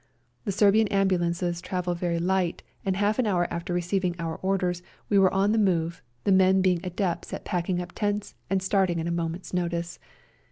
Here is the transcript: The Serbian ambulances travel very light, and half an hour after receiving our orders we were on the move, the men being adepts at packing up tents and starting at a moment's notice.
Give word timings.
The 0.45 0.51
Serbian 0.51 0.87
ambulances 0.87 1.61
travel 1.61 1.93
very 1.93 2.17
light, 2.17 2.63
and 2.83 2.95
half 2.97 3.19
an 3.19 3.27
hour 3.27 3.45
after 3.53 3.71
receiving 3.71 4.15
our 4.17 4.37
orders 4.37 4.81
we 5.09 5.19
were 5.19 5.31
on 5.31 5.51
the 5.51 5.59
move, 5.59 6.01
the 6.23 6.31
men 6.31 6.59
being 6.63 6.79
adepts 6.83 7.31
at 7.33 7.45
packing 7.45 7.79
up 7.79 7.91
tents 7.91 8.33
and 8.49 8.63
starting 8.63 8.99
at 8.99 9.05
a 9.05 9.11
moment's 9.11 9.53
notice. 9.53 9.99